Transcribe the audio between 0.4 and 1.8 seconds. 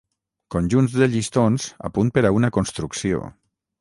Conjunts de llistons